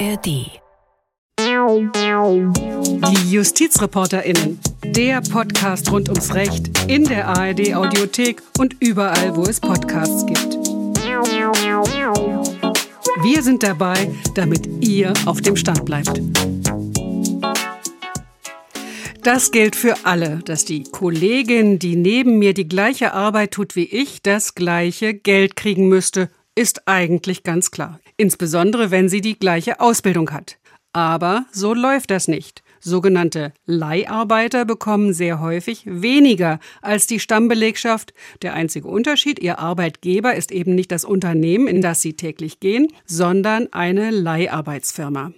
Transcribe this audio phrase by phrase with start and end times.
[0.00, 0.26] ARD.
[3.06, 4.58] Die JustizreporterInnen.
[4.84, 10.54] Der Podcast rund ums Recht in der ARD Audiothek und überall, wo es Podcasts gibt.
[13.22, 16.20] Wir sind dabei, damit ihr auf dem Stand bleibt.
[19.22, 23.84] Das gilt für alle, dass die Kollegin, die neben mir die gleiche Arbeit tut wie
[23.84, 28.00] ich, das gleiche Geld kriegen müsste, ist eigentlich ganz klar.
[28.16, 30.58] Insbesondere, wenn sie die gleiche Ausbildung hat.
[30.92, 32.62] Aber so läuft das nicht.
[32.78, 38.14] Sogenannte Leiharbeiter bekommen sehr häufig weniger als die Stammbelegschaft.
[38.42, 42.88] Der einzige Unterschied, ihr Arbeitgeber ist eben nicht das Unternehmen, in das sie täglich gehen,
[43.06, 45.32] sondern eine Leiharbeitsfirma.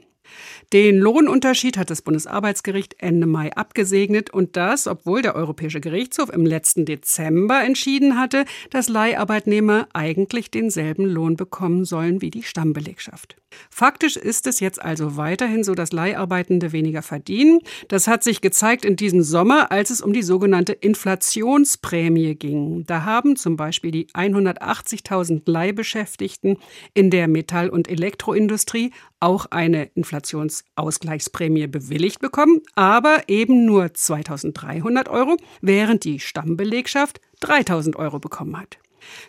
[0.72, 6.44] Den Lohnunterschied hat das Bundesarbeitsgericht Ende Mai abgesegnet und das, obwohl der Europäische Gerichtshof im
[6.44, 13.36] letzten Dezember entschieden hatte, dass Leiharbeitnehmer eigentlich denselben Lohn bekommen sollen wie die Stammbelegschaft.
[13.70, 17.60] Faktisch ist es jetzt also weiterhin so, dass Leiharbeitende weniger verdienen.
[17.88, 22.84] Das hat sich gezeigt in diesem Sommer, als es um die sogenannte Inflationsprämie ging.
[22.86, 26.58] Da haben zum Beispiel die 180.000 Leihbeschäftigten
[26.92, 35.36] in der Metall- und Elektroindustrie auch eine Inflationsausgleichsprämie bewilligt bekommen, aber eben nur 2300 Euro,
[35.60, 38.78] während die Stammbelegschaft 3000 Euro bekommen hat.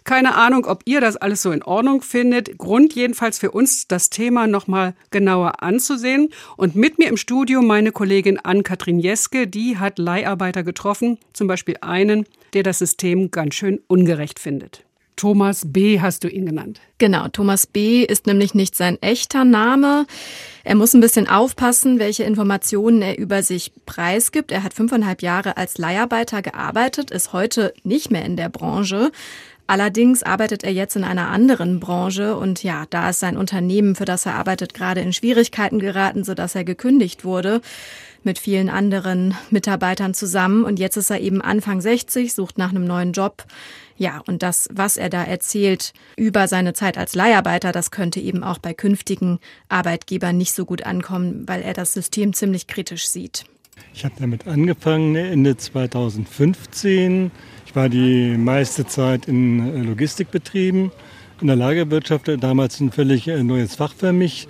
[0.04, 2.58] Keine Ahnung, ob ihr das alles so in Ordnung findet.
[2.58, 6.30] Grund jedenfalls für uns, das Thema nochmal genauer anzusehen.
[6.56, 11.78] Und mit mir im Studio meine Kollegin Ann-Kathrin Jeske, die hat Leiharbeiter getroffen, zum Beispiel
[11.82, 14.87] einen, der das System ganz schön ungerecht findet.
[15.18, 16.00] Thomas B.
[16.00, 16.80] hast du ihn genannt.
[17.00, 18.04] Genau, Thomas B.
[18.04, 20.06] ist nämlich nicht sein echter Name.
[20.64, 24.52] Er muss ein bisschen aufpassen, welche Informationen er über sich preisgibt.
[24.52, 29.12] Er hat fünfeinhalb Jahre als Leiharbeiter gearbeitet, ist heute nicht mehr in der Branche.
[29.68, 34.06] Allerdings arbeitet er jetzt in einer anderen Branche und ja, da ist sein Unternehmen, für
[34.06, 37.62] das er arbeitet, gerade in Schwierigkeiten geraten, sodass er gekündigt wurde
[38.24, 40.64] mit vielen anderen Mitarbeitern zusammen.
[40.64, 43.46] Und jetzt ist er eben Anfang 60, sucht nach einem neuen Job.
[43.98, 48.44] Ja, und das, was er da erzählt über seine Zeit als Leiharbeiter, das könnte eben
[48.44, 49.40] auch bei künftigen
[49.70, 53.44] Arbeitgebern nicht so gut ankommen, weil er das System ziemlich kritisch sieht.
[53.94, 57.32] Ich habe damit angefangen Ende 2015
[57.68, 60.92] ich war die meiste Zeit in äh, Logistikbetrieben,
[61.42, 64.48] in der Lagerwirtschaft, damals ein völlig äh, neues Fach für mich.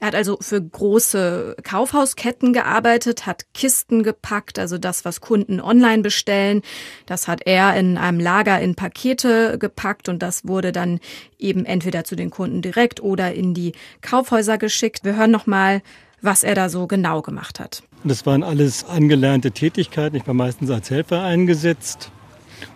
[0.00, 6.02] Er hat also für große Kaufhausketten gearbeitet, hat Kisten gepackt, also das, was Kunden online
[6.02, 6.60] bestellen.
[7.06, 11.00] Das hat er in einem Lager in Pakete gepackt und das wurde dann
[11.38, 13.72] eben entweder zu den Kunden direkt oder in die
[14.02, 15.04] Kaufhäuser geschickt.
[15.04, 15.80] Wir hören noch mal,
[16.20, 17.82] was er da so genau gemacht hat.
[18.06, 20.16] Das waren alles angelernte Tätigkeiten.
[20.16, 22.10] Ich war meistens als Helfer eingesetzt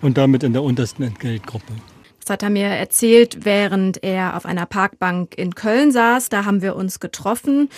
[0.00, 1.72] und damit in der untersten Entgeltgruppe.
[2.20, 6.30] Das hat er mir erzählt, während er auf einer Parkbank in Köln saß.
[6.30, 7.68] Da haben wir uns getroffen.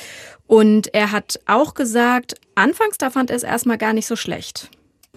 [0.47, 4.71] Und er hat auch gesagt, anfangs da fand er es erstmal gar nicht so schlecht.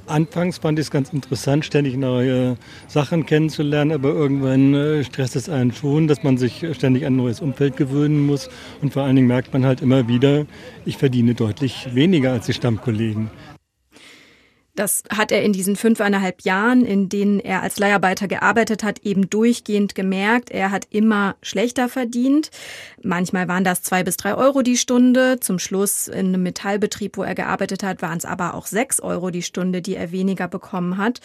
[0.06, 5.47] Anfangs fand ich es ganz interessant, ständig neue Sachen kennenzulernen, aber irgendwann äh, stresst es
[5.47, 8.50] einen schon, dass man sich ständig an ein neues Umfeld gewöhnen muss.
[8.81, 10.46] Und vor allen Dingen merkt man halt immer wieder,
[10.86, 13.30] ich verdiene deutlich weniger als die Stammkollegen.
[14.75, 19.29] Das hat er in diesen fünfeinhalb Jahren, in denen er als Leiharbeiter gearbeitet hat, eben
[19.29, 20.50] durchgehend gemerkt.
[20.50, 22.50] Er hat immer schlechter verdient.
[23.03, 25.39] Manchmal waren das zwei bis drei Euro die Stunde.
[25.39, 29.29] Zum Schluss in einem Metallbetrieb, wo er gearbeitet hat, waren es aber auch sechs Euro
[29.29, 31.22] die Stunde, die er weniger bekommen hat.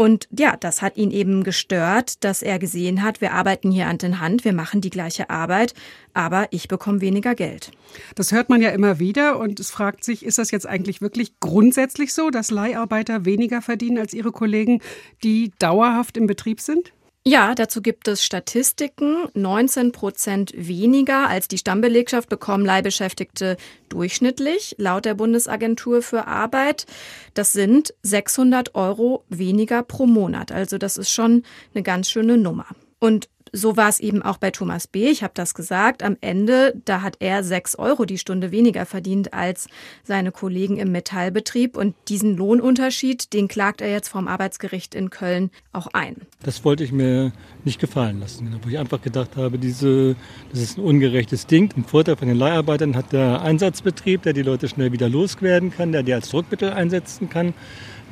[0.00, 4.02] Und ja, das hat ihn eben gestört, dass er gesehen hat, wir arbeiten hier Hand
[4.02, 5.74] in Hand, wir machen die gleiche Arbeit,
[6.14, 7.70] aber ich bekomme weniger Geld.
[8.14, 11.38] Das hört man ja immer wieder und es fragt sich, ist das jetzt eigentlich wirklich
[11.38, 14.80] grundsätzlich so, dass Leiharbeiter weniger verdienen als ihre Kollegen,
[15.22, 16.94] die dauerhaft im Betrieb sind?
[17.26, 19.28] Ja, dazu gibt es Statistiken.
[19.34, 23.58] 19 Prozent weniger als die Stammbelegschaft bekommen Leihbeschäftigte
[23.90, 26.86] durchschnittlich, laut der Bundesagentur für Arbeit.
[27.34, 30.50] Das sind 600 Euro weniger pro Monat.
[30.50, 31.42] Also das ist schon
[31.74, 32.66] eine ganz schöne Nummer.
[33.00, 35.08] Und so war es eben auch bei Thomas B.
[35.08, 36.02] Ich habe das gesagt.
[36.02, 39.68] Am Ende, da hat er sechs Euro die Stunde weniger verdient als
[40.04, 41.76] seine Kollegen im Metallbetrieb.
[41.76, 46.16] Und diesen Lohnunterschied, den klagt er jetzt vom Arbeitsgericht in Köln auch ein.
[46.42, 47.32] Das wollte ich mir
[47.64, 48.58] nicht gefallen lassen.
[48.62, 50.16] Wo ich einfach gedacht habe, diese,
[50.50, 51.72] das ist ein ungerechtes Ding.
[51.76, 55.92] Ein Vorteil von den Leiharbeitern hat der Einsatzbetrieb, der die Leute schnell wieder loswerden kann,
[55.92, 57.54] der die als Druckmittel einsetzen kann.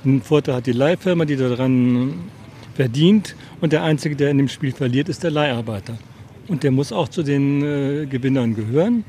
[0.04, 2.30] Ein Vorteil hat die Leihfirma, die daran
[2.78, 5.98] verdient und der Einzige, der in dem Spiel verliert, ist der Leiharbeiter.
[6.46, 9.04] Und der muss auch zu den äh, Gewinnern gehören.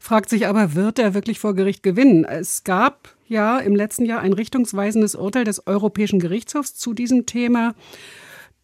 [0.00, 2.24] Fragt sich aber, wird er wirklich vor Gericht gewinnen?
[2.24, 7.76] Es gab ja im letzten Jahr ein richtungsweisendes Urteil des Europäischen Gerichtshofs zu diesem Thema.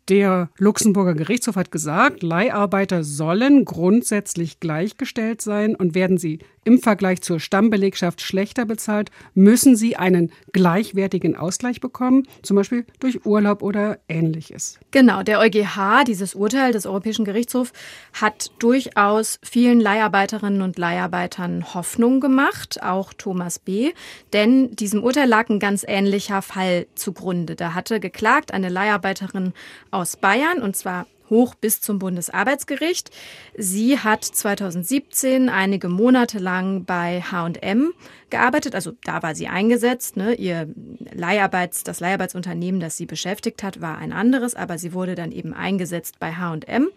[0.08, 7.22] Der Luxemburger Gerichtshof hat gesagt, Leiharbeiter sollen grundsätzlich gleichgestellt sein und werden sie im Vergleich
[7.22, 13.98] zur Stammbelegschaft schlechter bezahlt, müssen sie einen gleichwertigen Ausgleich bekommen, zum Beispiel durch Urlaub oder
[14.08, 14.78] ähnliches.
[14.92, 17.72] Genau, der EuGH, dieses Urteil des Europäischen Gerichtshofs,
[18.12, 23.92] hat durchaus vielen Leiharbeiterinnen und Leiharbeitern Hoffnung gemacht, auch Thomas B.,
[24.32, 27.56] denn diesem Urteil lag ein ganz ähnlicher Fall zugrunde.
[27.56, 29.52] Da hatte geklagt eine Leiharbeiterin
[29.92, 33.10] aus Bayern, und zwar hoch bis zum Bundesarbeitsgericht.
[33.56, 37.92] Sie hat 2017 einige Monate lang bei H&M
[38.28, 40.16] gearbeitet, also da war sie eingesetzt.
[40.16, 40.34] Ne?
[40.34, 40.68] Ihr
[41.12, 45.54] Leiharbeits, das Leiharbeitsunternehmen, das sie beschäftigt hat, war ein anderes, aber sie wurde dann eben
[45.54, 46.88] eingesetzt bei H&M.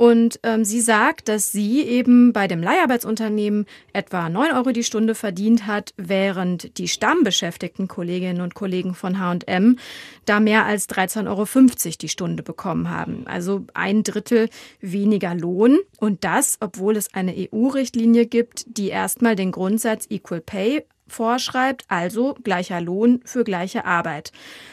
[0.00, 5.14] Und ähm, sie sagt, dass sie eben bei dem Leiharbeitsunternehmen etwa 9 Euro die Stunde
[5.14, 9.76] verdient hat, während die stammbeschäftigten Kolleginnen und Kollegen von HM
[10.24, 13.26] da mehr als 13,50 Euro die Stunde bekommen haben.
[13.26, 14.48] Also ein Drittel
[14.80, 15.78] weniger Lohn.
[15.98, 22.38] Und das, obwohl es eine EU-Richtlinie gibt, die erstmal den Grundsatz Equal Pay vorschreibt, also
[22.42, 24.32] gleicher Lohn für gleiche Arbeit.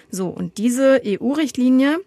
[0.09, 1.99] So, und diese EU-Richtlinie,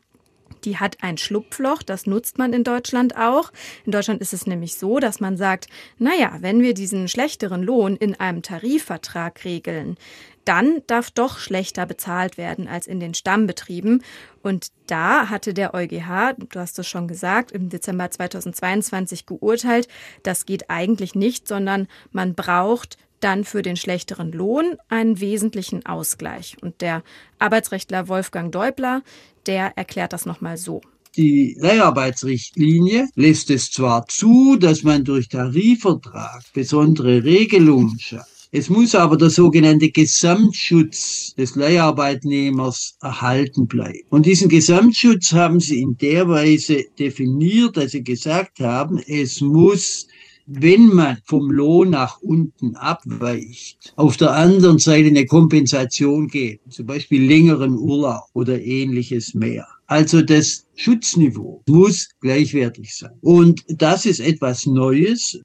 [0.65, 3.53] die hat ein Schlupfloch, das nutzt man in Deutschland auch.
[3.85, 5.67] In Deutschland ist es nämlich so, dass man sagt,
[5.99, 9.97] naja, wenn wir diesen schlechteren Lohn in einem Tarifvertrag regeln,
[10.45, 14.03] dann darf doch schlechter bezahlt werden als in den Stammbetrieben.
[14.43, 19.89] Und da hatte der EuGH, du hast es schon gesagt, im Dezember 2022 geurteilt,
[20.23, 26.57] das geht eigentlich nicht, sondern man braucht dann für den schlechteren Lohn einen wesentlichen Ausgleich.
[26.61, 27.03] Und der
[27.39, 29.03] Arbeitsrechtler Wolfgang Deubler,
[29.47, 30.81] der erklärt das nochmal so.
[31.17, 38.41] Die Leiharbeitsrichtlinie lässt es zwar zu, dass man durch Tarifvertrag besondere Regelungen schafft.
[38.53, 44.01] Es muss aber der sogenannte Gesamtschutz des Leiharbeitnehmers erhalten bleiben.
[44.11, 50.09] Und diesen Gesamtschutz haben sie in der Weise definiert, dass sie gesagt haben, es muss
[50.47, 56.87] wenn man vom Lohn nach unten abweicht, auf der anderen Seite eine Kompensation geben, zum
[56.87, 59.67] Beispiel längeren Urlaub oder ähnliches mehr.
[59.87, 63.11] Also das Schutzniveau muss gleichwertig sein.
[63.23, 65.41] Und das ist etwas Neues.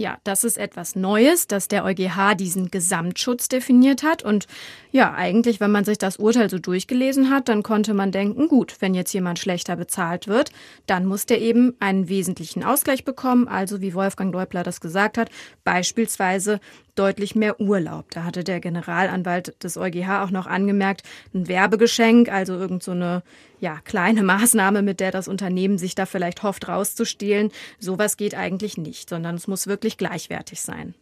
[0.00, 4.22] Ja, das ist etwas Neues, dass der EuGH diesen Gesamtschutz definiert hat.
[4.22, 4.46] Und
[4.92, 8.76] ja, eigentlich, wenn man sich das Urteil so durchgelesen hat, dann konnte man denken, gut,
[8.80, 10.52] wenn jetzt jemand schlechter bezahlt wird,
[10.86, 13.46] dann muss der eben einen wesentlichen Ausgleich bekommen.
[13.46, 15.28] Also, wie Wolfgang Deubler das gesagt hat,
[15.64, 16.60] beispielsweise
[16.94, 18.10] deutlich mehr Urlaub.
[18.10, 21.02] Da hatte der Generalanwalt des EuGH auch noch angemerkt,
[21.34, 22.92] ein Werbegeschenk, also irgend so
[23.60, 27.50] ja, kleine Maßnahme, mit der das Unternehmen sich da vielleicht hofft, rauszustehlen.
[27.78, 30.94] Sowas geht eigentlich nicht, sondern es muss wirklich gleichwertig sein.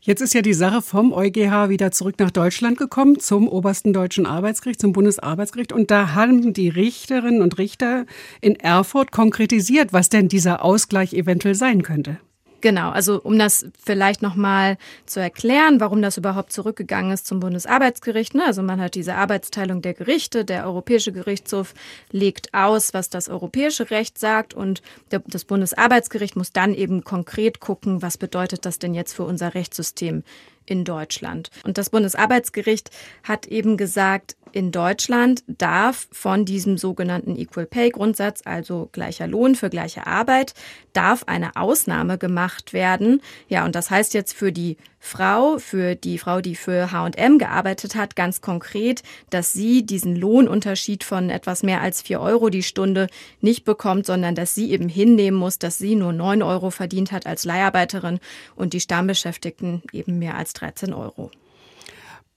[0.00, 4.26] Jetzt ist ja die Sache vom EuGH wieder zurück nach Deutschland gekommen, zum obersten deutschen
[4.26, 5.72] Arbeitsgericht, zum Bundesarbeitsgericht.
[5.72, 8.04] Und da haben die Richterinnen und Richter
[8.42, 12.18] in Erfurt konkretisiert, was denn dieser Ausgleich eventuell sein könnte.
[12.64, 18.34] Genau, also um das vielleicht nochmal zu erklären, warum das überhaupt zurückgegangen ist zum Bundesarbeitsgericht.
[18.34, 18.42] Ne?
[18.42, 21.74] Also man hat diese Arbeitsteilung der Gerichte, der Europäische Gerichtshof
[22.10, 24.80] legt aus, was das europäische Recht sagt und
[25.10, 29.52] der, das Bundesarbeitsgericht muss dann eben konkret gucken, was bedeutet das denn jetzt für unser
[29.52, 30.22] Rechtssystem
[30.64, 31.50] in Deutschland.
[31.64, 32.90] Und das Bundesarbeitsgericht
[33.24, 39.56] hat eben gesagt, in Deutschland darf von diesem sogenannten Equal Pay Grundsatz, also gleicher Lohn
[39.56, 40.54] für gleiche Arbeit,
[40.92, 43.20] darf eine Ausnahme gemacht werden.
[43.48, 47.96] Ja, und das heißt jetzt für die Frau, für die Frau, die für H&M gearbeitet
[47.96, 53.08] hat, ganz konkret, dass sie diesen Lohnunterschied von etwas mehr als vier Euro die Stunde
[53.40, 57.26] nicht bekommt, sondern dass sie eben hinnehmen muss, dass sie nur neun Euro verdient hat
[57.26, 58.20] als Leiharbeiterin
[58.54, 61.32] und die Stammbeschäftigten eben mehr als 13 Euro.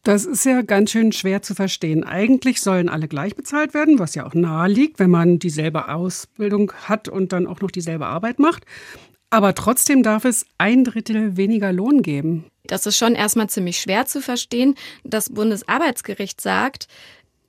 [0.08, 2.06] Das ist ja ganz schön schwer zu verstehen.
[2.06, 6.72] Eigentlich sollen alle gleich bezahlt werden, was ja auch nahe liegt, wenn man dieselbe Ausbildung
[6.86, 8.64] hat und dann auch noch dieselbe Arbeit macht.
[9.32, 12.46] Aber trotzdem darf es ein Drittel weniger Lohn geben.
[12.68, 14.76] Das ist schon erstmal ziemlich schwer zu verstehen.
[15.04, 16.88] Das Bundesarbeitsgericht sagt,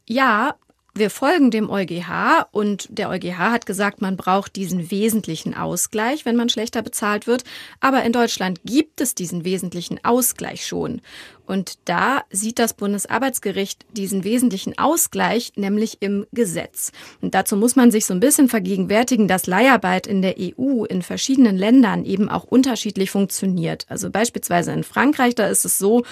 [0.08, 0.56] ja,
[0.98, 6.36] wir folgen dem EuGH und der EuGH hat gesagt, man braucht diesen wesentlichen Ausgleich, wenn
[6.36, 7.44] man schlechter bezahlt wird.
[7.80, 11.00] Aber in Deutschland gibt es diesen wesentlichen Ausgleich schon.
[11.46, 16.92] Und da sieht das Bundesarbeitsgericht diesen wesentlichen Ausgleich nämlich im Gesetz.
[17.22, 21.00] Und dazu muss man sich so ein bisschen vergegenwärtigen, dass Leiharbeit in der EU in
[21.00, 23.86] verschiedenen Ländern eben auch unterschiedlich funktioniert.
[23.88, 26.02] Also beispielsweise in Frankreich, da ist es so,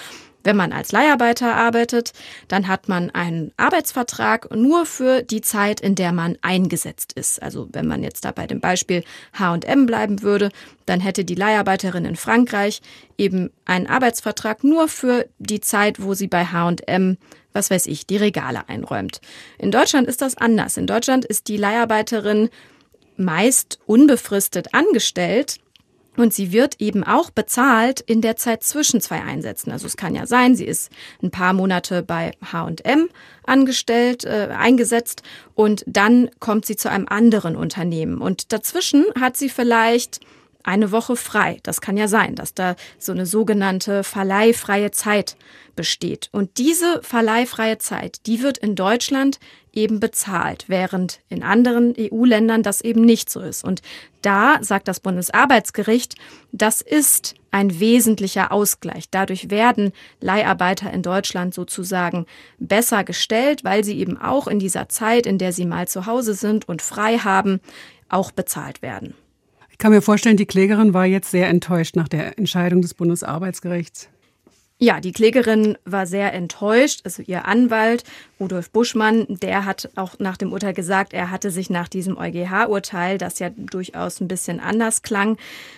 [0.47, 2.13] Wenn man als Leiharbeiter arbeitet,
[2.47, 7.43] dann hat man einen Arbeitsvertrag nur für die Zeit, in der man eingesetzt ist.
[7.43, 9.03] Also wenn man jetzt da bei dem Beispiel
[9.37, 10.49] H&M bleiben würde,
[10.85, 12.81] dann hätte die Leiharbeiterin in Frankreich
[13.17, 17.17] eben einen Arbeitsvertrag nur für die Zeit, wo sie bei H&M
[17.51, 19.19] was weiß ich, die Regale einräumt.
[19.57, 20.77] In Deutschland ist das anders.
[20.77, 22.49] In Deutschland ist die Leiharbeiterin
[23.17, 25.57] meist unbefristet angestellt.
[26.17, 29.71] Und sie wird eben auch bezahlt in der Zeit zwischen zwei Einsätzen.
[29.71, 30.91] Also es kann ja sein, sie ist
[31.23, 33.07] ein paar Monate bei H&M
[33.43, 35.23] angestellt, äh, eingesetzt
[35.55, 38.19] und dann kommt sie zu einem anderen Unternehmen.
[38.19, 40.19] Und dazwischen hat sie vielleicht
[40.63, 41.59] eine Woche frei.
[41.63, 45.37] Das kann ja sein, dass da so eine sogenannte verleihfreie Zeit
[45.75, 46.27] besteht.
[46.33, 49.39] Und diese verleihfreie Zeit, die wird in Deutschland
[49.77, 53.63] eben bezahlt, während in anderen EU-Ländern das eben nicht so ist.
[53.63, 53.81] Und
[54.23, 56.15] da sagt das Bundesarbeitsgericht,
[56.51, 59.09] das ist ein wesentlicher Ausgleich.
[59.09, 62.25] Dadurch werden Leiharbeiter in Deutschland sozusagen
[62.57, 66.33] besser gestellt, weil sie eben auch in dieser Zeit, in der sie mal zu Hause
[66.33, 67.61] sind und frei haben,
[68.09, 69.13] auch bezahlt werden.
[69.69, 74.09] Ich kann mir vorstellen, die Klägerin war jetzt sehr enttäuscht nach der Entscheidung des Bundesarbeitsgerichts.
[74.79, 77.01] Ja, die Klägerin war sehr enttäuscht.
[77.03, 78.03] Also ihr Anwalt
[78.39, 83.17] Rudolf Buschmann, der hat auch nach dem Urteil gesagt, er hatte sich nach diesem EuGH-Urteil,
[83.17, 85.37] das ja durchaus ein bisschen anders klang,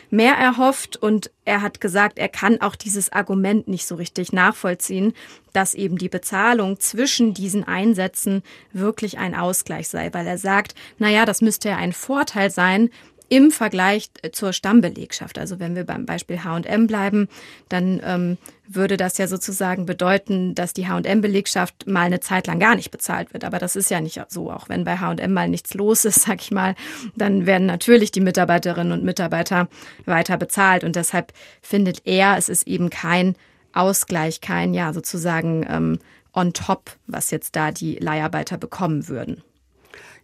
[0.10, 5.14] mehr erhofft und er hat gesagt, er kann auch dieses Argument nicht so richtig nachvollziehen,
[5.54, 11.08] dass eben die Bezahlung zwischen diesen Einsätzen wirklich ein Ausgleich sei, weil er sagt, na
[11.10, 12.90] ja, das müsste ja ein Vorteil sein,
[13.30, 15.38] im Vergleich äh, zur Stammbelegschaft.
[15.38, 17.30] Also wenn wir beim Beispiel H&M bleiben,
[17.70, 22.76] dann ähm, würde das ja sozusagen bedeuten, dass die H&M-Belegschaft mal eine Zeit lang gar
[22.76, 23.44] nicht bezahlt wird.
[23.44, 24.52] Aber das ist ja nicht so.
[24.52, 26.76] Auch wenn bei H&M mal nichts los ist, sag ich mal,
[27.16, 29.68] dann werden natürlich die Mitarbeiterinnen und Mitarbeiter
[30.06, 30.84] weiter bezahlt.
[30.84, 31.32] Und deshalb
[31.62, 33.36] findet er, es ist eben kein
[33.72, 36.00] Ausgleich, kein, ja, sozusagen ähm,
[36.34, 39.44] on top, was jetzt da die Leiharbeiter bekommen würden.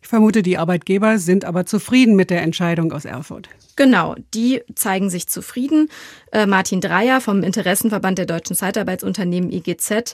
[0.06, 3.50] Ich vermute, die Arbeitgeber sind aber zufrieden mit der Entscheidung aus Erfurt.
[3.76, 5.90] Genau, die zeigen sich zufrieden.
[6.32, 10.14] Äh, Martin Dreier vom Interessenverband der deutschen Zeitarbeitsunternehmen IGZ,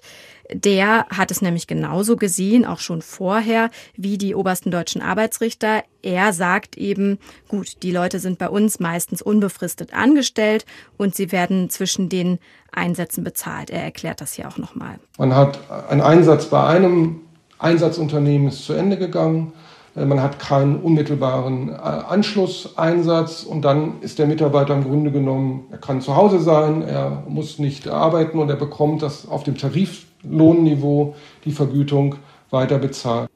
[0.53, 5.83] der hat es nämlich genauso gesehen, auch schon vorher, wie die obersten deutschen Arbeitsrichter.
[6.01, 7.19] Er sagt eben,
[7.49, 10.65] gut, die Leute sind bei uns meistens unbefristet angestellt
[10.97, 12.39] und sie werden zwischen den
[12.71, 13.69] Einsätzen bezahlt.
[13.69, 15.01] Er erklärt das hier auch nochmal.
[15.17, 17.19] Man hat einen Einsatz bei einem
[17.59, 19.53] Einsatzunternehmen ist zu Ende gegangen.
[19.95, 25.65] Äh, man hat keinen unmittelbaren äh, Anschlusseinsatz und dann ist der Mitarbeiter im Grunde genommen,
[25.71, 29.57] er kann zu Hause sein, er muss nicht arbeiten und er bekommt das auf dem
[29.57, 32.15] Tariflohnniveau die Vergütung
[32.49, 33.29] weiter bezahlt.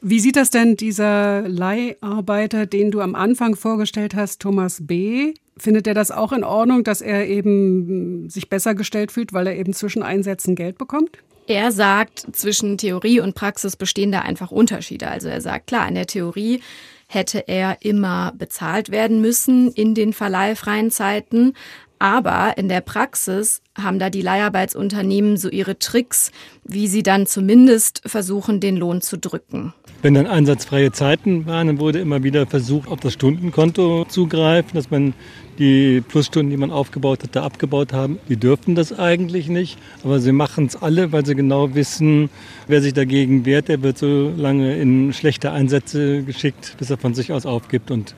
[0.00, 5.34] Wie sieht das denn dieser Leiharbeiter, den du am Anfang vorgestellt hast, Thomas B.?
[5.56, 9.56] Findet er das auch in Ordnung, dass er eben sich besser gestellt fühlt, weil er
[9.56, 11.18] eben zwischen Einsätzen Geld bekommt?
[11.48, 15.08] Er sagt, zwischen Theorie und Praxis bestehen da einfach Unterschiede.
[15.08, 16.60] Also er sagt, klar, in der Theorie
[17.06, 21.54] hätte er immer bezahlt werden müssen in den verleihfreien Zeiten.
[21.98, 26.32] Aber in der Praxis haben da die Leiharbeitsunternehmen so ihre Tricks,
[26.64, 29.72] wie sie dann zumindest versuchen, den Lohn zu drücken.
[30.02, 34.90] Wenn dann einsatzfreie Zeiten waren, dann wurde immer wieder versucht, auf das Stundenkonto zugreifen, dass
[34.90, 35.14] man
[35.58, 38.18] die Plusstunden, die man aufgebaut hat, da abgebaut haben.
[38.28, 42.30] Die dürften das eigentlich nicht, aber sie machen es alle, weil sie genau wissen,
[42.66, 47.14] wer sich dagegen wehrt, der wird so lange in schlechte Einsätze geschickt, bis er von
[47.14, 48.14] sich aus aufgibt und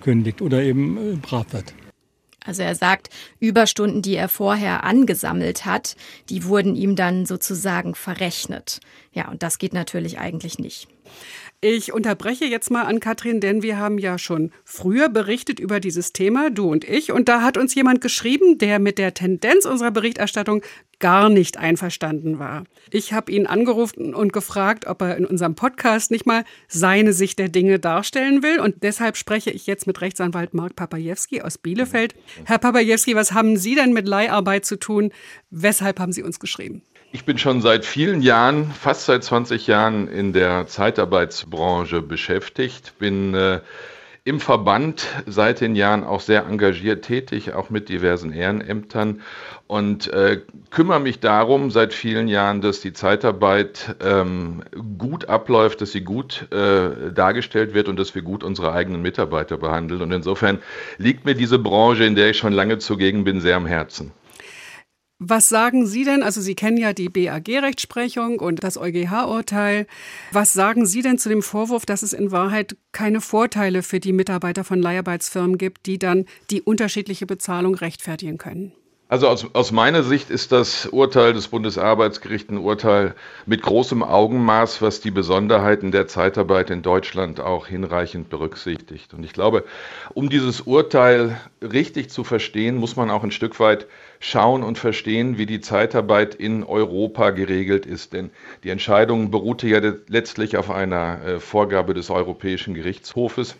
[0.00, 1.74] kündigt oder eben äh, brav wird.
[2.44, 5.94] Also er sagt, Überstunden, die er vorher angesammelt hat,
[6.30, 8.80] die wurden ihm dann sozusagen verrechnet.
[9.12, 10.88] Ja, und das geht natürlich eigentlich nicht.
[11.62, 16.14] Ich unterbreche jetzt mal an Katrin, denn wir haben ja schon früher berichtet über dieses
[16.14, 17.12] Thema, du und ich.
[17.12, 20.62] Und da hat uns jemand geschrieben, der mit der Tendenz unserer Berichterstattung
[21.00, 22.64] gar nicht einverstanden war.
[22.90, 27.38] Ich habe ihn angerufen und gefragt, ob er in unserem Podcast nicht mal seine Sicht
[27.38, 28.58] der Dinge darstellen will.
[28.58, 32.14] Und deshalb spreche ich jetzt mit Rechtsanwalt Mark Papajewski aus Bielefeld.
[32.46, 35.12] Herr Papajewski, was haben Sie denn mit Leiharbeit zu tun?
[35.50, 36.80] Weshalb haben Sie uns geschrieben?
[37.12, 43.34] Ich bin schon seit vielen Jahren, fast seit 20 Jahren in der Zeitarbeitsbranche beschäftigt, bin
[43.34, 43.60] äh,
[44.22, 49.22] im Verband seit den Jahren auch sehr engagiert tätig, auch mit diversen Ehrenämtern
[49.66, 54.62] und äh, kümmere mich darum seit vielen Jahren, dass die Zeitarbeit ähm,
[54.96, 59.56] gut abläuft, dass sie gut äh, dargestellt wird und dass wir gut unsere eigenen Mitarbeiter
[59.58, 60.02] behandeln.
[60.02, 60.60] Und insofern
[60.96, 64.12] liegt mir diese Branche, in der ich schon lange zugegen bin, sehr am Herzen.
[65.22, 66.22] Was sagen Sie denn?
[66.22, 69.86] Also Sie kennen ja die BAG-Rechtsprechung und das EuGH-Urteil.
[70.32, 74.14] Was sagen Sie denn zu dem Vorwurf, dass es in Wahrheit keine Vorteile für die
[74.14, 78.72] Mitarbeiter von Leiharbeitsfirmen gibt, die dann die unterschiedliche Bezahlung rechtfertigen können?
[79.10, 84.82] Also aus, aus meiner Sicht ist das Urteil des Bundesarbeitsgerichts ein Urteil mit großem Augenmaß,
[84.82, 89.12] was die Besonderheiten der Zeitarbeit in Deutschland auch hinreichend berücksichtigt.
[89.12, 89.64] Und ich glaube,
[90.14, 93.88] um dieses Urteil richtig zu verstehen, muss man auch ein Stück weit
[94.20, 98.12] schauen und verstehen, wie die Zeitarbeit in Europa geregelt ist.
[98.12, 98.30] Denn
[98.62, 103.56] die Entscheidung beruhte ja letztlich auf einer äh, Vorgabe des Europäischen Gerichtshofes,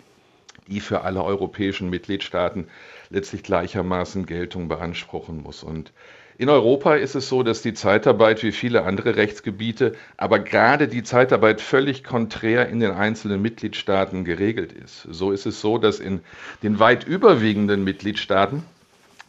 [0.68, 2.68] die für alle europäischen Mitgliedstaaten
[3.10, 5.62] letztlich gleichermaßen Geltung beanspruchen muss.
[5.62, 5.92] Und
[6.38, 11.02] in Europa ist es so, dass die Zeitarbeit wie viele andere Rechtsgebiete, aber gerade die
[11.02, 15.06] Zeitarbeit völlig konträr in den einzelnen Mitgliedstaaten geregelt ist.
[15.10, 16.20] So ist es so, dass in
[16.62, 18.62] den weit überwiegenden Mitgliedstaaten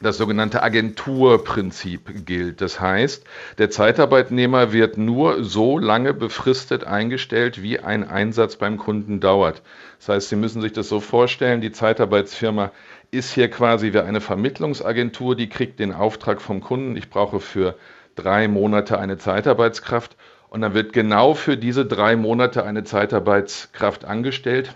[0.02, 2.62] das sogenannte Agenturprinzip gilt.
[2.62, 3.24] Das heißt,
[3.58, 9.62] der Zeitarbeitnehmer wird nur so lange befristet eingestellt, wie ein Einsatz beim Kunden dauert.
[10.00, 12.72] Das heißt, Sie müssen sich das so vorstellen, die Zeitarbeitsfirma
[13.12, 17.76] ist hier quasi wie eine Vermittlungsagentur, die kriegt den Auftrag vom Kunden, ich brauche für
[18.16, 20.16] drei Monate eine Zeitarbeitskraft
[20.50, 24.76] und dann wird genau für diese drei Monate eine Zeitarbeitskraft angestellt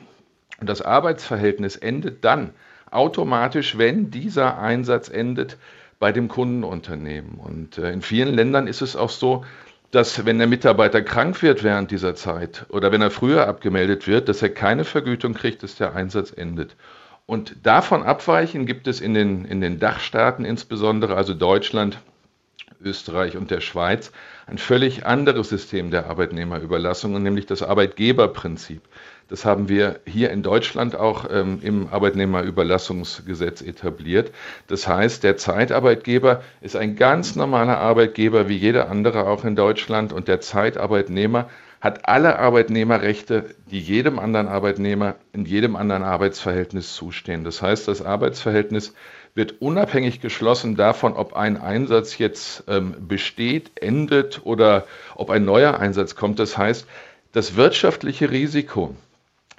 [0.60, 2.52] und das Arbeitsverhältnis endet dann
[2.92, 5.58] automatisch, wenn dieser Einsatz endet
[6.00, 7.36] bei dem Kundenunternehmen.
[7.36, 9.46] Und äh, in vielen Ländern ist es auch so,
[9.92, 14.28] dass wenn der Mitarbeiter krank wird während dieser Zeit oder wenn er früher abgemeldet wird,
[14.28, 16.76] dass er keine Vergütung kriegt, dass der Einsatz endet.
[17.26, 22.00] Und davon abweichen gibt es in den, in den Dachstaaten insbesondere, also Deutschland,
[22.82, 24.12] Österreich und der Schweiz,
[24.46, 28.82] ein völlig anderes System der Arbeitnehmerüberlassung, nämlich das Arbeitgeberprinzip.
[29.28, 34.32] Das haben wir hier in Deutschland auch ähm, im Arbeitnehmerüberlassungsgesetz etabliert.
[34.68, 40.14] Das heißt, der Zeitarbeitgeber ist ein ganz normaler Arbeitgeber wie jeder andere auch in Deutschland
[40.14, 41.50] und der Zeitarbeitnehmer
[41.86, 47.44] hat alle Arbeitnehmerrechte, die jedem anderen Arbeitnehmer in jedem anderen Arbeitsverhältnis zustehen.
[47.44, 48.96] Das heißt, das Arbeitsverhältnis
[49.36, 55.80] wird unabhängig geschlossen davon, ob ein Einsatz jetzt ähm, besteht, endet oder ob ein neuer
[55.80, 56.40] Einsatz kommt.
[56.40, 56.88] Das heißt,
[57.34, 58.96] das wirtschaftliche Risiko,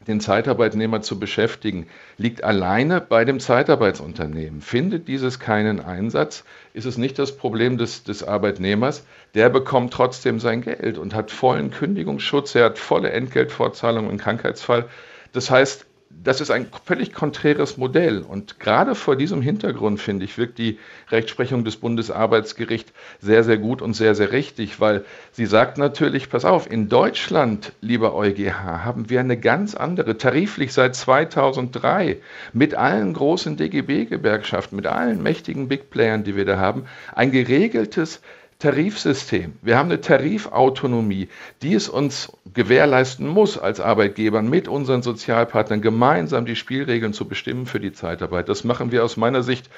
[0.07, 4.61] den Zeitarbeitnehmer zu beschäftigen, liegt alleine bei dem Zeitarbeitsunternehmen.
[4.61, 9.05] Findet dieses keinen Einsatz, ist es nicht das Problem des, des Arbeitnehmers.
[9.35, 14.89] Der bekommt trotzdem sein Geld und hat vollen Kündigungsschutz, er hat volle Entgeltfortzahlung im Krankheitsfall.
[15.33, 15.87] Das heißt,
[16.23, 18.23] das ist ein völlig konträres Modell.
[18.23, 20.79] Und gerade vor diesem Hintergrund, finde ich, wirkt die
[21.11, 26.45] Rechtsprechung des Bundesarbeitsgerichts sehr, sehr gut und sehr, sehr richtig, weil sie sagt natürlich, pass
[26.45, 32.19] auf, in Deutschland, lieber EuGH, haben wir eine ganz andere, tariflich seit 2003,
[32.53, 38.21] mit allen großen DGB-Gewerkschaften, mit allen mächtigen Big Playern, die wir da haben, ein geregeltes
[38.59, 39.55] Tarifsystem.
[39.61, 41.29] Wir haben eine Tarifautonomie,
[41.61, 47.67] die es uns gewährleisten muss, als Arbeitgeber mit unseren Sozialpartnern gemeinsam die Spielregeln zu bestimmen
[47.67, 48.49] für die Zeitarbeit.
[48.49, 49.69] Das machen wir aus meiner Sicht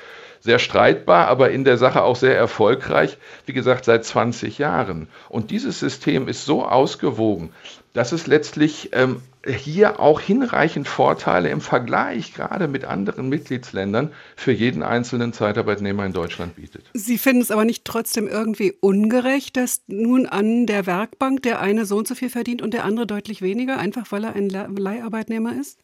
[0.40, 5.08] sehr streitbar, aber in der Sache auch sehr erfolgreich, wie gesagt, seit 20 Jahren.
[5.28, 7.50] Und dieses System ist so ausgewogen,
[7.94, 14.52] dass es letztlich ähm, hier auch hinreichend Vorteile im Vergleich gerade mit anderen Mitgliedsländern für
[14.52, 16.84] jeden einzelnen Zeitarbeitnehmer in Deutschland bietet.
[16.94, 21.87] Sie finden es aber nicht trotzdem irgendwie ungerecht, dass nun an der Werkbank der eine
[21.87, 25.58] so und so viel verdient und der andere deutlich weniger, einfach weil er ein Leiharbeitnehmer
[25.58, 25.78] ist?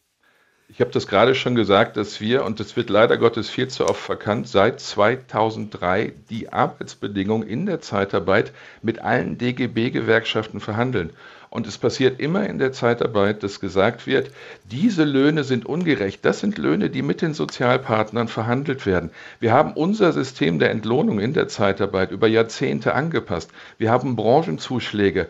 [0.67, 3.87] Ich habe das gerade schon gesagt, dass wir, und das wird leider Gottes viel zu
[3.87, 8.51] oft verkannt, seit 2003 die Arbeitsbedingungen in der Zeitarbeit
[8.81, 11.11] mit allen DGB-Gewerkschaften verhandeln.
[11.55, 14.29] Und es passiert immer in der Zeitarbeit, dass gesagt wird,
[14.69, 16.25] diese Löhne sind ungerecht.
[16.25, 19.09] Das sind Löhne, die mit den Sozialpartnern verhandelt werden.
[19.39, 23.51] Wir haben unser System der Entlohnung in der Zeitarbeit über Jahrzehnte angepasst.
[23.77, 25.29] Wir haben Branchenzuschläge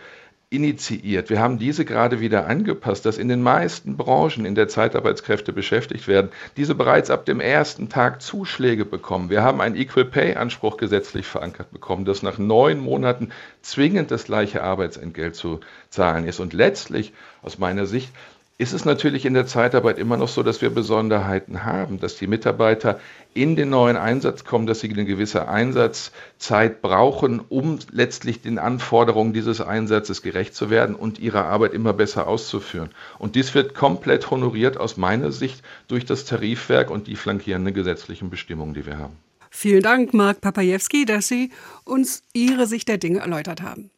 [0.50, 1.30] initiiert.
[1.30, 6.08] Wir haben diese gerade wieder angepasst, dass in den meisten Branchen, in der Zeitarbeitskräfte beschäftigt
[6.08, 9.30] werden, diese bereits ab dem ersten Tag Zuschläge bekommen.
[9.30, 13.32] Wir haben einen Equal Pay Anspruch gesetzlich verankert bekommen, dass nach neun Monaten
[13.62, 16.40] zwingend das gleiche Arbeitsentgelt zu zahlen ist.
[16.40, 18.12] Und letztlich, aus meiner Sicht,
[18.58, 22.28] ist es natürlich in der Zeitarbeit immer noch so, dass wir Besonderheiten haben, dass die
[22.28, 23.00] Mitarbeiter
[23.36, 29.34] in den neuen Einsatz kommen, dass sie eine gewisse Einsatzzeit brauchen, um letztlich den Anforderungen
[29.34, 32.90] dieses Einsatzes gerecht zu werden und ihre Arbeit immer besser auszuführen.
[33.20, 38.30] Und dies wird komplett honoriert aus meiner Sicht durch das Tarifwerk und die flankierenden gesetzlichen
[38.30, 39.18] Bestimmungen, die wir haben.
[39.52, 41.52] Vielen Dank, Marc Papajewski, dass Sie
[41.84, 43.92] uns Ihre Sicht der Dinge erläutert haben.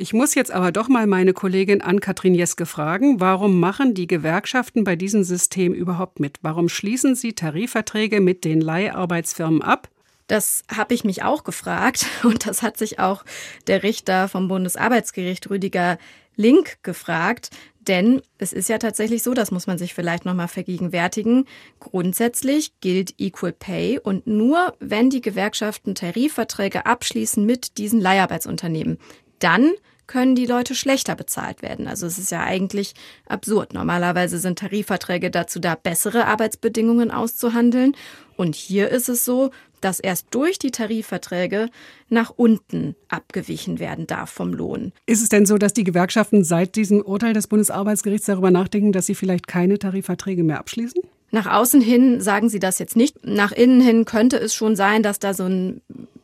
[0.00, 4.82] Ich muss jetzt aber doch mal meine Kollegin Ann-Kathrin Jeske fragen, warum machen die Gewerkschaften
[4.82, 6.38] bei diesem System überhaupt mit?
[6.40, 9.90] Warum schließen sie Tarifverträge mit den Leiharbeitsfirmen ab?
[10.26, 13.26] Das habe ich mich auch gefragt und das hat sich auch
[13.66, 15.98] der Richter vom Bundesarbeitsgericht Rüdiger
[16.34, 21.44] Link gefragt, Denn es ist ja tatsächlich so, das muss man sich vielleicht nochmal vergegenwärtigen,
[21.78, 28.96] grundsätzlich gilt Equal Pay und nur wenn die Gewerkschaften Tarifverträge abschließen mit diesen Leiharbeitsunternehmen,
[29.40, 29.72] dann
[30.10, 31.86] können die Leute schlechter bezahlt werden.
[31.86, 32.94] Also es ist ja eigentlich
[33.28, 33.74] absurd.
[33.74, 37.94] Normalerweise sind Tarifverträge dazu da, bessere Arbeitsbedingungen auszuhandeln.
[38.36, 41.68] Und hier ist es so, dass erst durch die Tarifverträge
[42.08, 44.90] nach unten abgewichen werden darf vom Lohn.
[45.06, 49.06] Ist es denn so, dass die Gewerkschaften seit diesem Urteil des Bundesarbeitsgerichts darüber nachdenken, dass
[49.06, 51.02] sie vielleicht keine Tarifverträge mehr abschließen?
[51.30, 53.24] Nach außen hin sagen sie das jetzt nicht.
[53.26, 55.80] Nach innen hin könnte es schon sein, dass da so ein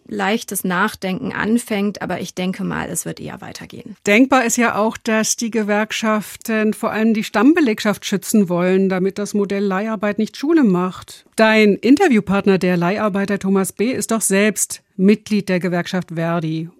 [0.09, 3.97] leichtes Nachdenken anfängt, aber ich denke mal, es wird eher weitergehen.
[4.07, 9.35] Denkbar ist ja auch, dass die Gewerkschaften vor allem die Stammbelegschaft schützen wollen, damit das
[9.35, 11.27] Modell Leiharbeit nicht Schule macht.
[11.37, 16.71] Dein Interviewpartner, der Leiharbeiter Thomas B., ist doch selbst Mitglied der Gewerkschaft Verdi.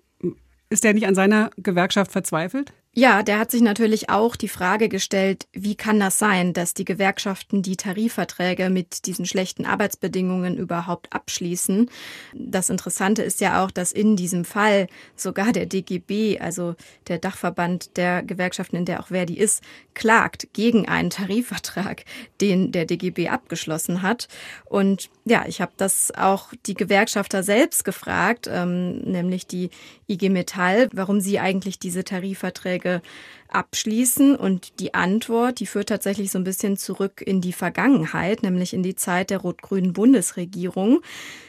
[0.71, 2.73] Ist er nicht an seiner Gewerkschaft verzweifelt?
[2.99, 6.87] Ja, der hat sich natürlich auch die Frage gestellt, wie kann das sein, dass die
[6.87, 11.91] Gewerkschaften die Tarifverträge mit diesen schlechten Arbeitsbedingungen überhaupt abschließen.
[12.33, 16.75] Das Interessante ist ja auch, dass in diesem Fall sogar der DGB, also
[17.09, 22.03] der Dachverband der Gewerkschaften, in der auch Verdi ist, klagt gegen einen Tarifvertrag,
[22.41, 24.27] den der DGB abgeschlossen hat.
[24.65, 29.69] Und ja, ich habe das auch die Gewerkschafter selbst gefragt, ähm, nämlich die
[30.09, 32.86] IG Metall, warum sie eigentlich diese Tarifverträge
[33.49, 34.37] abschließen.
[34.37, 38.83] Und die Antwort, die führt tatsächlich so ein bisschen zurück in die Vergangenheit, nämlich in
[38.83, 41.01] die Zeit der rot-grünen Bundesregierung.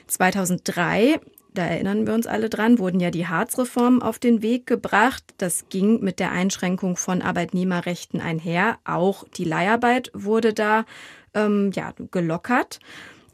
[0.07, 1.19] 2003
[1.57, 5.23] da erinnern wir uns alle dran, wurden ja die Harzreformen auf den Weg gebracht.
[5.39, 8.77] Das ging mit der Einschränkung von Arbeitnehmerrechten einher.
[8.85, 10.85] Auch die Leiharbeit wurde da
[11.33, 12.79] ähm, ja, gelockert.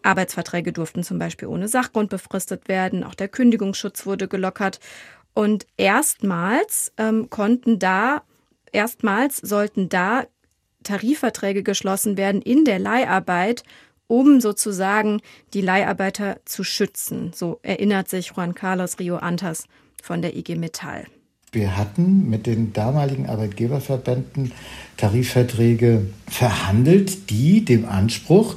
[0.03, 3.03] Arbeitsverträge durften zum Beispiel ohne Sachgrund befristet werden.
[3.03, 4.79] Auch der Kündigungsschutz wurde gelockert.
[5.33, 8.21] Und erstmals ähm, konnten da,
[8.71, 10.25] erstmals sollten da
[10.83, 13.63] Tarifverträge geschlossen werden in der Leiharbeit,
[14.07, 15.21] um sozusagen
[15.53, 17.31] die Leiharbeiter zu schützen.
[17.33, 19.65] So erinnert sich Juan Carlos Rio Antas
[20.01, 21.05] von der IG Metall.
[21.51, 24.51] Wir hatten mit den damaligen Arbeitgeberverbänden
[24.97, 28.55] Tarifverträge verhandelt, die dem Anspruch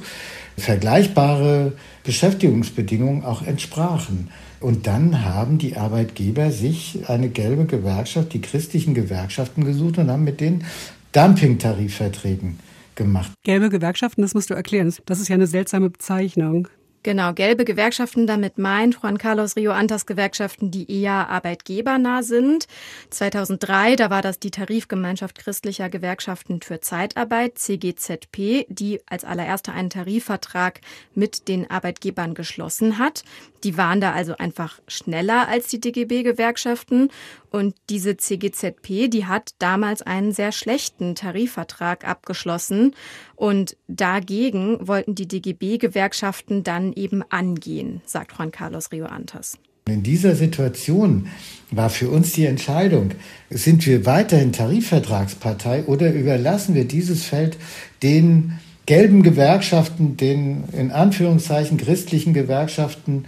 [0.57, 4.31] vergleichbare Beschäftigungsbedingungen auch entsprachen.
[4.59, 10.23] Und dann haben die Arbeitgeber sich eine gelbe Gewerkschaft, die christlichen Gewerkschaften gesucht und haben
[10.23, 10.65] mit denen
[11.11, 12.59] Dumping-Tarifverträgen
[12.95, 13.31] gemacht.
[13.43, 14.93] Gelbe Gewerkschaften, das musst du erklären.
[15.05, 16.67] Das ist ja eine seltsame Bezeichnung.
[17.07, 22.67] Genau, gelbe Gewerkschaften, damit meint Juan Carlos Rio Antas Gewerkschaften, die eher arbeitgebernah sind.
[23.11, 29.89] 2003, da war das die Tarifgemeinschaft christlicher Gewerkschaften für Zeitarbeit, CGZP, die als allererster einen
[29.89, 30.81] Tarifvertrag
[31.15, 33.23] mit den Arbeitgebern geschlossen hat.
[33.63, 37.09] Die waren da also einfach schneller als die DGB-Gewerkschaften.
[37.49, 42.93] Und diese CGZP, die hat damals einen sehr schlechten Tarifvertrag abgeschlossen.
[43.35, 49.57] Und dagegen wollten die DGB-Gewerkschaften dann eben angehen, sagt Juan Carlos Rio Antas.
[49.87, 51.29] In dieser Situation
[51.71, 53.11] war für uns die Entscheidung,
[53.49, 57.57] sind wir weiterhin Tarifvertragspartei oder überlassen wir dieses Feld
[58.03, 63.25] den gelben Gewerkschaften, den in Anführungszeichen christlichen Gewerkschaften,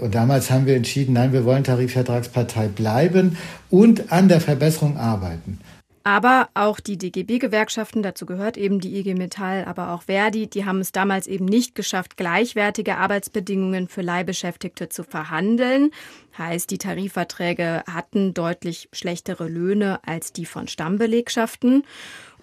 [0.00, 3.36] und damals haben wir entschieden, nein, wir wollen Tarifvertragspartei bleiben
[3.68, 5.58] und an der Verbesserung arbeiten.
[6.02, 10.80] Aber auch die DGB-Gewerkschaften, dazu gehört eben die IG Metall, aber auch Verdi, die haben
[10.80, 15.90] es damals eben nicht geschafft, gleichwertige Arbeitsbedingungen für Leihbeschäftigte zu verhandeln.
[16.38, 21.84] Heißt, die Tarifverträge hatten deutlich schlechtere Löhne als die von Stammbelegschaften.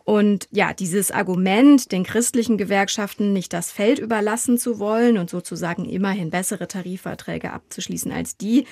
[0.07, 5.83] Und ja, dieses Argument, den christlichen Gewerkschaften nicht das Feld überlassen zu wollen und sozusagen
[5.83, 8.65] immerhin bessere Tarifverträge abzuschließen als die,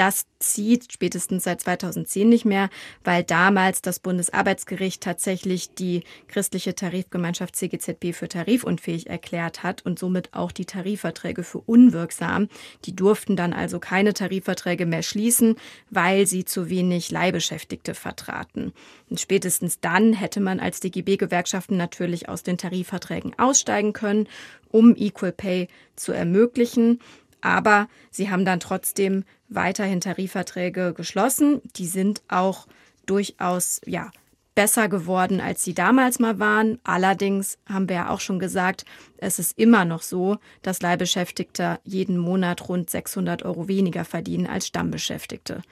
[0.00, 2.70] das zieht spätestens seit 2010 nicht mehr,
[3.04, 10.32] weil damals das Bundesarbeitsgericht tatsächlich die christliche Tarifgemeinschaft CGZB für tarifunfähig erklärt hat und somit
[10.32, 12.48] auch die Tarifverträge für unwirksam.
[12.86, 15.56] Die durften dann also keine Tarifverträge mehr schließen,
[15.90, 18.72] weil sie zu wenig Leihbeschäftigte vertraten.
[19.10, 24.28] Und spätestens dann hätte man als DGB-Gewerkschaften natürlich aus den Tarifverträgen aussteigen können,
[24.68, 27.00] um Equal Pay zu ermöglichen.
[27.40, 31.60] Aber sie haben dann trotzdem weiterhin Tarifverträge geschlossen.
[31.76, 32.66] Die sind auch
[33.06, 34.10] durchaus, ja,
[34.54, 36.78] besser geworden, als sie damals mal waren.
[36.84, 38.84] Allerdings haben wir ja auch schon gesagt,
[39.16, 44.66] es ist immer noch so, dass Leihbeschäftigte jeden Monat rund 600 Euro weniger verdienen als
[44.66, 45.62] Stammbeschäftigte.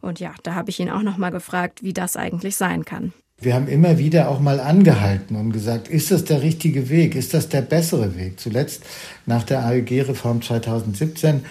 [0.00, 3.12] Und ja, da habe ich ihn auch noch mal gefragt, wie das eigentlich sein kann.
[3.40, 7.14] Wir haben immer wieder auch mal angehalten und gesagt, ist das der richtige Weg?
[7.14, 8.40] Ist das der bessere Weg?
[8.40, 8.82] Zuletzt
[9.26, 11.44] nach der AEG-Reform 2017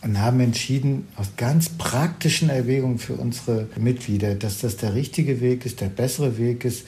[0.00, 5.66] und haben entschieden, aus ganz praktischen Erwägungen für unsere Mitglieder, dass das der richtige Weg
[5.66, 6.86] ist, der bessere Weg ist.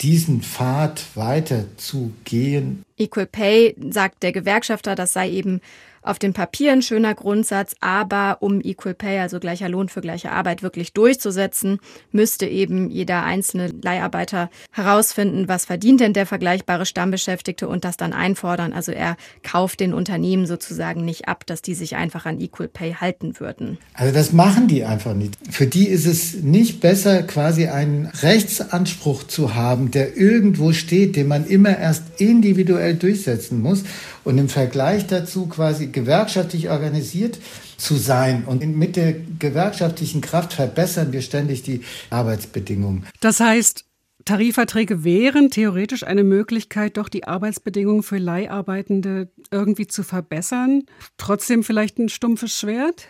[0.00, 2.82] diesen Pfad weiterzugehen.
[2.98, 5.62] Equal Pay, sagt der Gewerkschafter, das sei eben
[6.06, 10.30] auf dem Papier ein schöner Grundsatz, aber um Equal Pay, also gleicher Lohn für gleiche
[10.30, 11.80] Arbeit, wirklich durchzusetzen,
[12.12, 18.12] müsste eben jeder einzelne Leiharbeiter herausfinden, was verdient denn der vergleichbare Stammbeschäftigte und das dann
[18.12, 18.72] einfordern.
[18.72, 22.94] Also er kauft den Unternehmen sozusagen nicht ab, dass die sich einfach an Equal Pay
[22.94, 23.78] halten würden.
[23.94, 25.34] Also das machen die einfach nicht.
[25.50, 31.28] Für die ist es nicht besser, quasi einen Rechtsanspruch zu haben, der irgendwo steht, den
[31.28, 33.82] man immer erst individuell durchsetzen muss
[34.24, 37.38] und im Vergleich dazu quasi gewerkschaftlich organisiert
[37.78, 38.44] zu sein.
[38.44, 41.80] Und mit der gewerkschaftlichen Kraft verbessern wir ständig die
[42.10, 43.06] Arbeitsbedingungen.
[43.20, 43.84] Das heißt,
[44.26, 50.82] Tarifverträge wären theoretisch eine Möglichkeit, doch die Arbeitsbedingungen für Leiharbeitende irgendwie zu verbessern.
[51.16, 53.06] Trotzdem vielleicht ein stumpfes Schwert?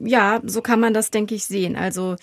[0.00, 1.76] Ja, so kann man das, denke ich, sehen.
[1.76, 2.16] Also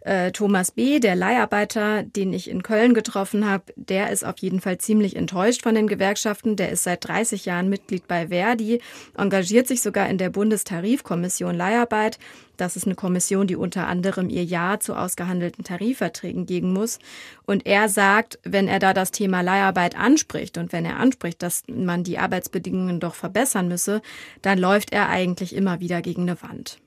[0.00, 4.60] äh, Thomas B., der Leiharbeiter, den ich in Köln getroffen habe, der ist auf jeden
[4.60, 6.56] Fall ziemlich enttäuscht von den Gewerkschaften.
[6.56, 8.80] Der ist seit 30 Jahren Mitglied bei Verdi,
[9.16, 12.18] engagiert sich sogar in der Bundestarifkommission Leiharbeit.
[12.56, 16.98] Das ist eine Kommission, die unter anderem ihr Ja zu ausgehandelten Tarifverträgen geben muss.
[17.46, 21.62] Und er sagt, wenn er da das Thema Leiharbeit anspricht und wenn er anspricht, dass
[21.68, 24.00] man die Arbeitsbedingungen doch verbessern müsse,
[24.42, 26.78] dann läuft er eigentlich immer wieder gegen eine Wand.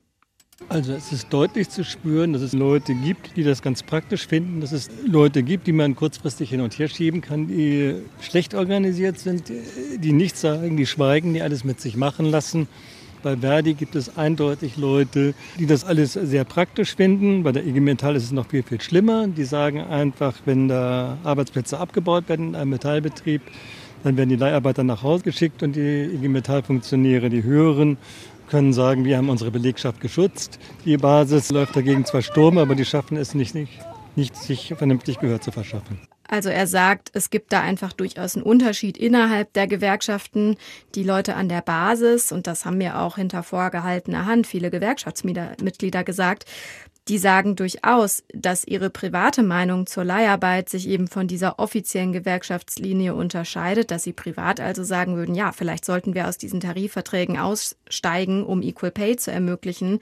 [0.70, 4.62] Also es ist deutlich zu spüren, dass es Leute gibt, die das ganz praktisch finden,
[4.62, 9.20] dass es Leute gibt, die man kurzfristig hin und her schieben kann, die schlecht organisiert
[9.20, 9.52] sind,
[9.98, 12.68] die nichts sagen, die schweigen, die alles mit sich machen lassen.
[13.24, 17.44] Bei Verdi gibt es eindeutig Leute, die das alles sehr praktisch finden.
[17.44, 19.28] Bei der IG Metall ist es noch viel, viel schlimmer.
[19.28, 23.42] Die sagen einfach, wenn da Arbeitsplätze abgebaut werden in einem Metallbetrieb,
[24.04, 27.98] dann werden die Leiharbeiter nach Hause geschickt und die IG Metall-Funktionäre, die höheren,
[28.54, 30.60] können sagen, wir haben unsere Belegschaft geschützt.
[30.86, 33.80] Die Basis läuft dagegen zwar Sturm, aber die schaffen es nicht, nicht,
[34.16, 36.00] nicht sich vernünftig Gehör zu verschaffen.
[36.28, 40.58] Also er sagt, es gibt da einfach durchaus einen Unterschied innerhalb der Gewerkschaften.
[40.94, 46.04] Die Leute an der Basis, und das haben mir auch hinter vorgehaltener Hand viele Gewerkschaftsmitglieder
[46.04, 46.46] gesagt,
[47.10, 53.14] die sagen durchaus, dass ihre private Meinung zur Leiharbeit sich eben von dieser offiziellen Gewerkschaftslinie
[53.14, 58.44] unterscheidet, dass sie privat also sagen würden, ja, vielleicht sollten wir aus diesen Tarifverträgen aussteigen,
[58.44, 60.00] um Equal Pay zu ermöglichen,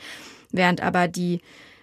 [0.52, 1.42] während aber die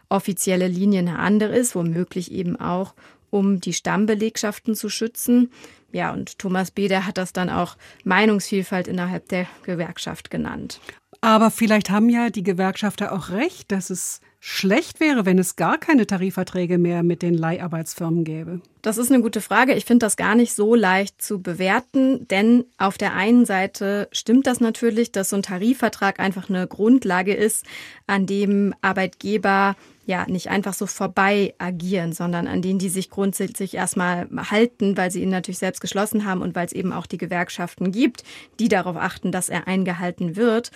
[0.08, 2.94] offizielle Linie eine andere ist, womöglich eben auch,
[3.30, 5.50] um die Stammbelegschaften zu schützen.
[5.90, 10.80] Ja, und Thomas Beder hat das dann auch Meinungsvielfalt innerhalb der Gewerkschaft genannt.
[11.20, 15.78] Aber vielleicht haben ja die Gewerkschafter auch recht, dass es schlecht wäre, wenn es gar
[15.78, 18.60] keine Tarifverträge mehr mit den Leiharbeitsfirmen gäbe?
[18.82, 19.74] Das ist eine gute Frage.
[19.74, 24.46] Ich finde das gar nicht so leicht zu bewerten, denn auf der einen Seite stimmt
[24.46, 27.66] das natürlich, dass so ein Tarifvertrag einfach eine Grundlage ist,
[28.06, 33.74] an dem Arbeitgeber ja nicht einfach so vorbei agieren, sondern an denen die sich grundsätzlich
[33.74, 37.18] erstmal halten, weil sie ihn natürlich selbst geschlossen haben und weil es eben auch die
[37.18, 38.24] Gewerkschaften gibt,
[38.58, 40.70] die darauf achten, dass er eingehalten wird.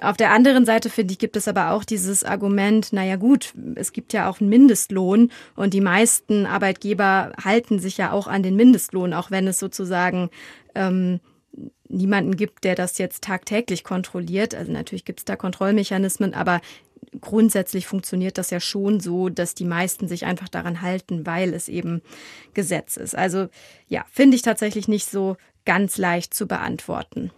[0.00, 3.92] Auf der anderen Seite, finde ich, gibt es aber auch dieses Argument, naja gut, es
[3.92, 8.54] gibt ja auch einen Mindestlohn und die meisten Arbeitgeber halten sich ja auch an den
[8.54, 10.30] Mindestlohn, auch wenn es sozusagen
[10.76, 11.20] ähm,
[11.88, 14.54] niemanden gibt, der das jetzt tagtäglich kontrolliert.
[14.54, 16.60] Also natürlich gibt es da Kontrollmechanismen, aber
[17.20, 21.68] grundsätzlich funktioniert das ja schon so, dass die meisten sich einfach daran halten, weil es
[21.68, 22.02] eben
[22.54, 23.16] Gesetz ist.
[23.16, 23.48] Also
[23.88, 27.30] ja, finde ich tatsächlich nicht so ganz leicht zu beantworten.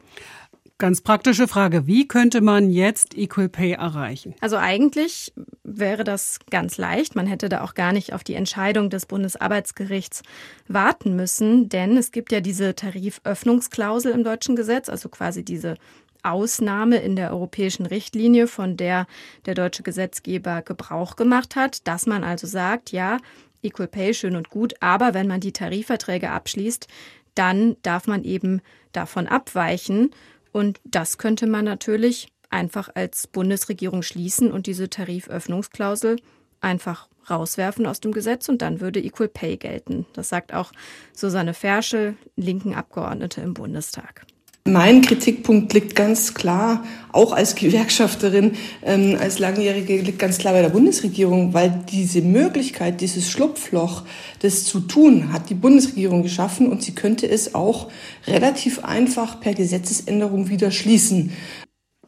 [0.81, 1.87] Ganz praktische Frage.
[1.87, 4.35] Wie könnte man jetzt Equal Pay erreichen?
[4.41, 5.31] Also eigentlich
[5.63, 7.15] wäre das ganz leicht.
[7.15, 10.23] Man hätte da auch gar nicht auf die Entscheidung des Bundesarbeitsgerichts
[10.69, 15.77] warten müssen, denn es gibt ja diese Tariföffnungsklausel im deutschen Gesetz, also quasi diese
[16.23, 19.07] Ausnahme in der europäischen Richtlinie, von der
[19.45, 23.19] der deutsche Gesetzgeber Gebrauch gemacht hat, dass man also sagt, ja,
[23.63, 26.89] Equal Pay schön und gut, aber wenn man die Tarifverträge abschließt,
[27.35, 28.63] dann darf man eben
[28.93, 30.11] davon abweichen
[30.53, 36.17] und das könnte man natürlich einfach als Bundesregierung schließen und diese Tariföffnungsklausel
[36.61, 40.07] einfach rauswerfen aus dem Gesetz und dann würde Equal Pay gelten.
[40.15, 40.73] Das sagt auch
[41.15, 44.27] Susanne Ferschel, linken Abgeordnete im Bundestag.
[44.71, 48.53] Mein Kritikpunkt liegt ganz klar, auch als Gewerkschafterin,
[48.85, 54.05] ähm, als Langjährige, liegt ganz klar bei der Bundesregierung, weil diese Möglichkeit, dieses Schlupfloch,
[54.43, 57.91] das zu tun, hat die Bundesregierung geschaffen und sie könnte es auch
[58.29, 61.33] relativ einfach per Gesetzesänderung wieder schließen.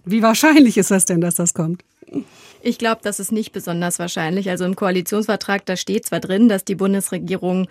[0.04, 1.82] Wie wahrscheinlich ist das denn, dass das kommt?
[2.64, 4.48] Ich glaube, das ist nicht besonders wahrscheinlich.
[4.48, 7.66] Also im Koalitionsvertrag, da steht zwar drin, dass die Bundesregierung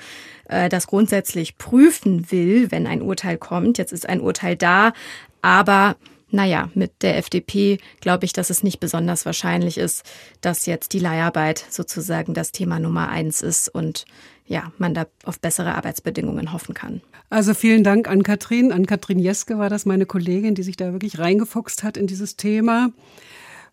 [0.50, 3.78] äh, das grundsätzlich prüfen will, wenn ein Urteil kommt.
[3.78, 4.94] Jetzt ist ein Urteil da,
[5.42, 5.96] aber
[6.30, 10.04] naja, mit der FDP glaube ich, dass es nicht besonders wahrscheinlich ist,
[10.42, 14.06] dass jetzt die Leiharbeit sozusagen das Thema Nummer eins ist und
[14.46, 17.02] ja, man da auf bessere Arbeitsbedingungen hoffen kann.
[17.30, 18.74] Also vielen Dank an Katrin.
[18.74, 22.36] An Katrin Jeske war das meine Kollegin, die sich da wirklich reingefuchst hat in dieses
[22.36, 22.90] Thema.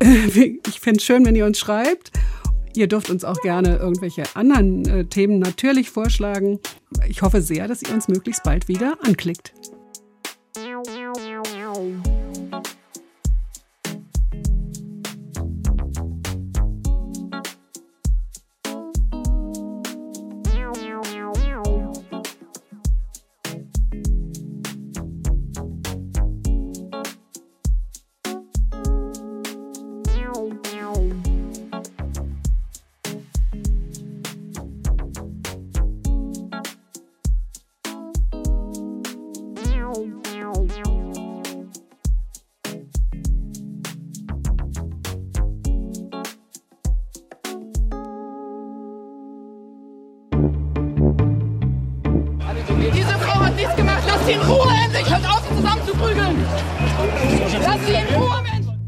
[0.68, 2.12] Ich finde es schön, wenn ihr uns schreibt.
[2.74, 6.60] Ihr dürft uns auch gerne irgendwelche anderen äh, Themen natürlich vorschlagen.
[7.08, 9.52] Ich hoffe sehr, dass ihr uns möglichst bald wieder anklickt.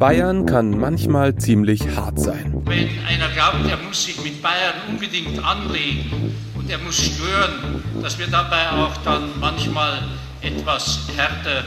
[0.01, 2.63] Bayern kann manchmal ziemlich hart sein.
[2.65, 8.19] Wenn einer glaubt, er muss sich mit Bayern unbedingt anlegen und er muss stören, dass
[8.19, 9.99] wir dabei auch dann manchmal
[10.41, 11.65] etwas härter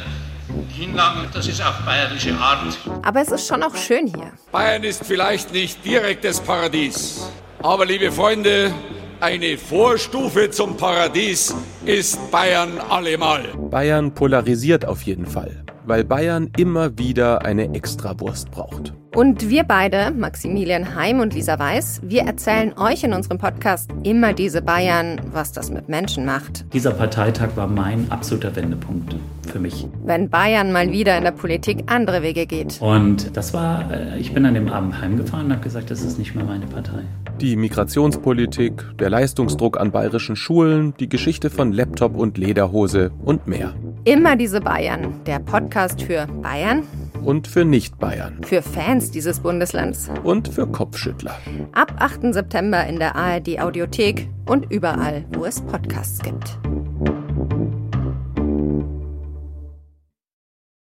[0.70, 2.76] hinlangen, das ist auch bayerische Art.
[3.04, 4.32] Aber es ist schon auch schön hier.
[4.52, 7.30] Bayern ist vielleicht nicht direktes Paradies,
[7.62, 8.74] aber liebe Freunde,
[9.20, 11.54] eine Vorstufe zum Paradies
[11.86, 13.44] ist Bayern allemal.
[13.70, 18.94] Bayern polarisiert auf jeden Fall weil Bayern immer wieder eine Extrawurst braucht.
[19.16, 24.34] Und wir beide, Maximilian Heim und Lisa Weiß, wir erzählen euch in unserem Podcast immer
[24.34, 26.66] diese Bayern, was das mit Menschen macht.
[26.74, 29.16] Dieser Parteitag war mein absoluter Wendepunkt
[29.52, 29.88] für mich.
[30.04, 32.82] Wenn Bayern mal wieder in der Politik andere Wege geht.
[32.82, 36.18] Und das war, äh, ich bin an dem Abend heimgefahren und habe gesagt, das ist
[36.18, 37.04] nicht mehr meine Partei.
[37.42, 43.74] Die Migrationspolitik, der Leistungsdruck an bayerischen Schulen, die Geschichte von Laptop und Lederhose und mehr.
[44.06, 46.84] Immer diese Bayern, der Podcast für Bayern.
[47.24, 48.42] Und für Nicht-Bayern.
[48.44, 50.10] Für Fans dieses Bundeslands.
[50.24, 51.36] Und für Kopfschüttler.
[51.72, 52.34] Ab 8.
[52.34, 56.58] September in der ARD Audiothek und überall, wo es Podcasts gibt.